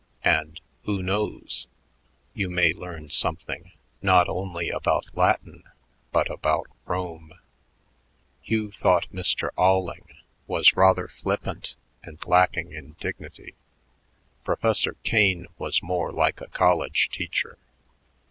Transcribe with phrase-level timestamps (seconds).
[0.23, 1.67] And, who knows?
[2.33, 5.61] you may learn something not only about Latin
[6.11, 7.33] but about Rome."
[8.41, 9.49] Hugh thought Mr.
[9.57, 10.07] Alling
[10.47, 13.53] was rather flippant and lacking in dignity.
[14.43, 17.59] Professor Kane was more like a college teacher.